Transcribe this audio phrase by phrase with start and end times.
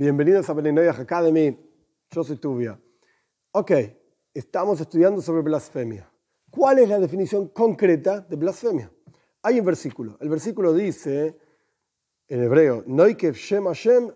[0.00, 1.54] Bienvenidos a Beninoyah Academy.
[2.10, 2.80] Yo soy Tubia.
[3.52, 3.72] Ok,
[4.32, 6.10] estamos estudiando sobre blasfemia.
[6.48, 8.90] ¿Cuál es la definición concreta de blasfemia?
[9.42, 10.16] Hay un versículo.
[10.18, 11.36] El versículo dice
[12.28, 14.10] en hebreo: Noikev Shem Hashem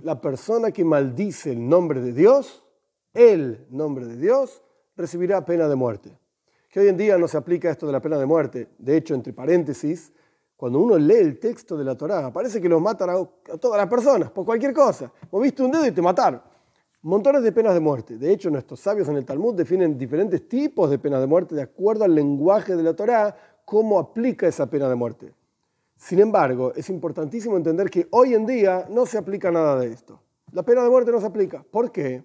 [0.00, 2.64] La persona que maldice el nombre de Dios,
[3.14, 4.60] el nombre de Dios,
[4.96, 6.18] recibirá pena de muerte.
[6.68, 8.70] Que hoy en día no se aplica esto de la pena de muerte.
[8.76, 10.12] De hecho, entre paréntesis,
[10.56, 13.88] cuando uno lee el texto de la Torá, parece que los matan a, todas las
[13.88, 15.12] personas, por cualquier cosa.
[15.30, 16.40] Moviste un dedo y te mataron.
[17.02, 18.16] Montones de penas de muerte.
[18.16, 21.62] De hecho, nuestros sabios en el Talmud definen diferentes tipos de penas de muerte de
[21.62, 25.34] acuerdo al lenguaje de la Torá, cómo aplica esa pena de muerte.
[25.94, 30.20] Sin embargo, es importantísimo entender que hoy en día no se aplica nada de esto.
[30.52, 31.62] La pena de muerte no se aplica.
[31.70, 32.22] ¿Por qué?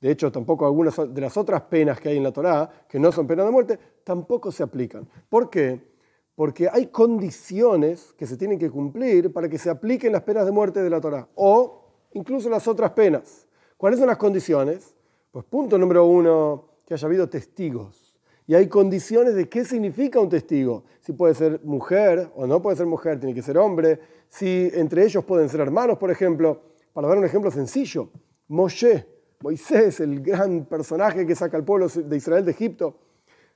[0.00, 3.10] De hecho, tampoco algunas de las otras penas que hay en la Torá, que no
[3.10, 5.08] son penas de muerte, tampoco se aplican.
[5.28, 5.93] ¿Por qué?
[6.34, 10.52] Porque hay condiciones que se tienen que cumplir para que se apliquen las penas de
[10.52, 13.46] muerte de la Torah o incluso las otras penas.
[13.76, 14.94] ¿Cuáles son las condiciones?
[15.30, 18.16] Pues punto número uno, que haya habido testigos.
[18.46, 20.84] Y hay condiciones de qué significa un testigo.
[21.00, 23.98] Si puede ser mujer o no puede ser mujer, tiene que ser hombre.
[24.28, 26.74] Si entre ellos pueden ser hermanos, por ejemplo.
[26.92, 28.08] Para dar un ejemplo sencillo,
[28.46, 29.04] Moshe,
[29.40, 32.96] Moisés, el gran personaje que saca al pueblo de Israel de Egipto,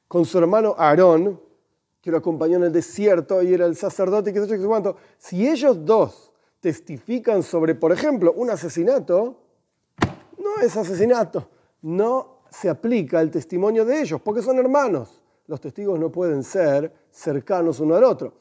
[0.08, 1.40] con su hermano Aarón,
[2.00, 4.96] que lo acompañó en el desierto y era el sacerdote, que sé yo, cuánto.
[5.18, 9.36] Si ellos dos testifican sobre, por ejemplo, un asesinato,
[10.38, 11.48] no es asesinato,
[11.82, 15.20] no se aplica el testimonio de ellos, porque son hermanos.
[15.46, 18.34] Los testigos no pueden ser cercanos uno al otro.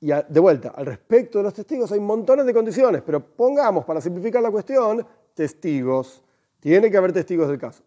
[0.00, 4.00] Y de vuelta, al respecto de los testigos hay montones de condiciones, pero pongamos, para
[4.00, 6.22] simplificar la cuestión, testigos.
[6.58, 7.84] Tiene que haber testigos del caso.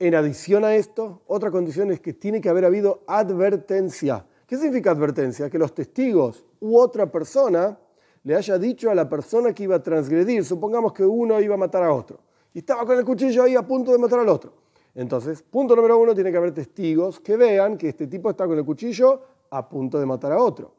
[0.00, 4.24] En adición a esto, otra condición es que tiene que haber habido advertencia.
[4.46, 5.50] ¿Qué significa advertencia?
[5.50, 7.76] Que los testigos u otra persona
[8.22, 11.58] le haya dicho a la persona que iba a transgredir, supongamos que uno iba a
[11.58, 12.20] matar a otro,
[12.54, 14.52] y estaba con el cuchillo ahí a punto de matar al otro.
[14.94, 18.56] Entonces, punto número uno, tiene que haber testigos que vean que este tipo está con
[18.58, 19.20] el cuchillo
[19.50, 20.74] a punto de matar a otro.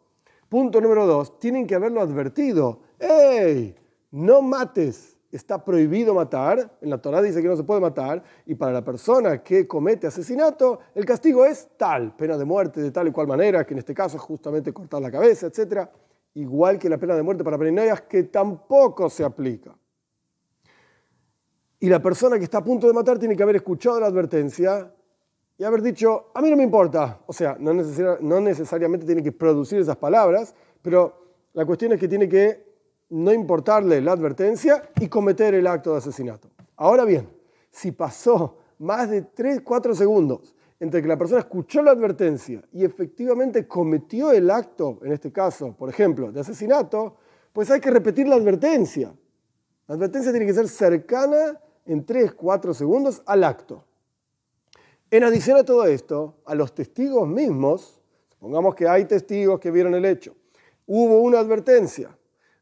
[0.47, 2.79] Punto número dos, tienen que haberlo advertido.
[2.97, 3.75] ¡Ey!
[4.11, 8.55] No mates está prohibido matar, en la Torah dice que no se puede matar, y
[8.55, 13.07] para la persona que comete asesinato, el castigo es tal, pena de muerte de tal
[13.07, 15.87] y cual manera, que en este caso es justamente cortar la cabeza, etc.
[16.33, 19.75] Igual que la pena de muerte para Perenayas, que tampoco se aplica.
[21.79, 24.93] Y la persona que está a punto de matar tiene que haber escuchado la advertencia
[25.57, 27.21] y haber dicho, a mí no me importa.
[27.25, 27.73] O sea, no
[28.41, 32.68] necesariamente tiene que producir esas palabras, pero la cuestión es que tiene que
[33.09, 36.49] no importarle la advertencia y cometer el acto de asesinato.
[36.75, 37.29] Ahora bien,
[37.71, 42.85] si pasó más de 3, 4 segundos entre que la persona escuchó la advertencia y
[42.85, 47.15] efectivamente cometió el acto, en este caso, por ejemplo, de asesinato,
[47.51, 49.13] pues hay que repetir la advertencia.
[49.87, 53.83] La advertencia tiene que ser cercana en 3, 4 segundos al acto.
[55.11, 57.99] En adición a todo esto, a los testigos mismos,
[58.29, 60.35] supongamos que hay testigos que vieron el hecho,
[60.85, 62.15] hubo una advertencia,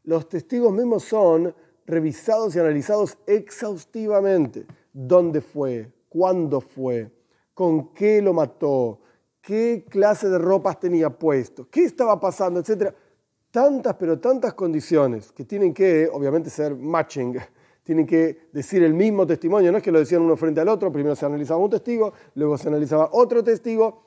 [0.07, 1.53] los testigos mismos son
[1.85, 4.65] revisados y analizados exhaustivamente.
[4.93, 5.91] ¿Dónde fue?
[6.07, 7.11] ¿Cuándo fue?
[7.53, 9.01] ¿Con qué lo mató?
[9.41, 11.67] ¿Qué clase de ropas tenía puesto?
[11.69, 12.61] ¿Qué estaba pasando?
[12.61, 12.95] Etcétera.
[13.51, 17.37] Tantas, pero tantas condiciones que tienen que, obviamente, ser matching.
[17.83, 19.73] Tienen que decir el mismo testimonio.
[19.73, 20.89] No es que lo decían uno frente al otro.
[20.89, 24.03] Primero se analizaba un testigo, luego se analizaba otro testigo.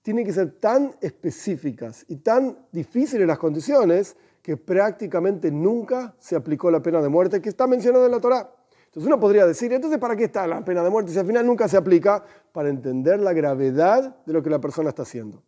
[0.00, 6.70] Tienen que ser tan específicas y tan difíciles las condiciones que prácticamente nunca se aplicó
[6.70, 8.54] la pena de muerte que está mencionada en la Torá.
[8.84, 11.46] Entonces uno podría decir, entonces ¿para qué está la pena de muerte si al final
[11.46, 12.22] nunca se aplica?
[12.52, 15.42] Para entender la gravedad de lo que la persona está haciendo.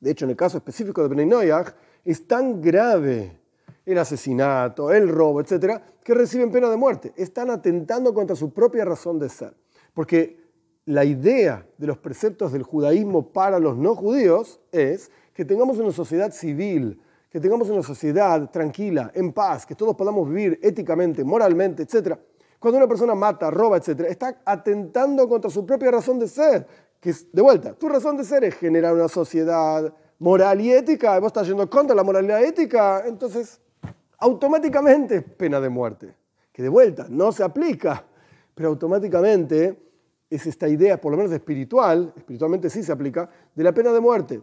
[0.00, 1.50] De hecho, en el caso específico de Bnei
[2.04, 3.40] es tan grave
[3.86, 7.14] el asesinato, el robo, etcétera, que reciben pena de muerte.
[7.16, 9.54] Están atentando contra su propia razón de ser.
[9.94, 10.38] Porque
[10.84, 15.92] la idea de los preceptos del judaísmo para los no judíos es que tengamos una
[15.92, 21.84] sociedad civil, que tengamos una sociedad tranquila, en paz, que todos podamos vivir éticamente, moralmente,
[21.84, 22.18] etc.
[22.58, 26.66] Cuando una persona mata, roba, etc., está atentando contra su propia razón de ser,
[26.98, 31.16] que es, de vuelta, tu razón de ser es generar una sociedad moral y ética,
[31.16, 33.60] y vos estás yendo contra la moralidad ética, entonces
[34.18, 36.16] automáticamente pena de muerte,
[36.52, 38.04] que de vuelta no se aplica,
[38.54, 39.80] pero automáticamente
[40.28, 44.00] es esta idea, por lo menos espiritual, espiritualmente sí se aplica, de la pena de
[44.00, 44.42] muerte.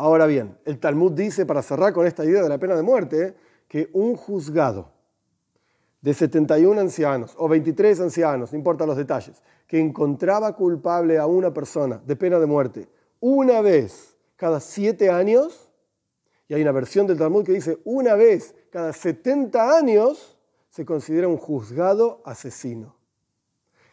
[0.00, 3.36] Ahora bien, el Talmud dice, para cerrar con esta idea de la pena de muerte,
[3.68, 4.90] que un juzgado
[6.00, 11.52] de 71 ancianos o 23 ancianos, no importa los detalles, que encontraba culpable a una
[11.52, 12.88] persona de pena de muerte
[13.20, 15.70] una vez cada siete años,
[16.48, 20.38] y hay una versión del Talmud que dice una vez cada 70 años,
[20.70, 22.96] se considera un juzgado asesino.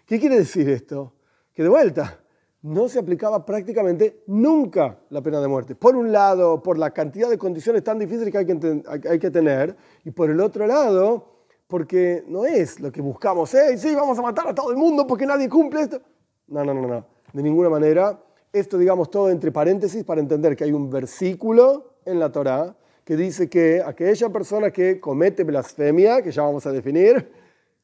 [0.05, 1.15] ¿Qué quiere decir esto?
[1.51, 2.21] Que de vuelta,
[2.67, 5.75] no se aplicaba prácticamente nunca la pena de muerte.
[5.75, 10.11] Por un lado, por la cantidad de condiciones tan difíciles que hay que, tener, y
[10.11, 13.77] por el otro lado, porque no es lo que buscamos, ¿eh?
[13.77, 16.01] Sí, vamos a matar a todo el mundo porque nadie cumple esto.
[16.47, 18.21] No, no, no, no, de ninguna manera.
[18.51, 22.75] Esto, digamos, todo entre paréntesis para entender que hay un versículo en la Torá
[23.05, 27.31] que dice que aquella persona que comete blasfemia, que ya vamos a definir,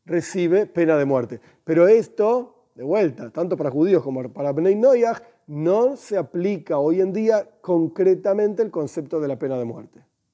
[0.06, 1.40] recibe pena de muerte.
[1.64, 7.02] Pero esto de vuelta, tanto para judíos como para Bnei Noyach, no se aplica hoy
[7.02, 10.04] en día concretamente el concepto de la pena de muerte.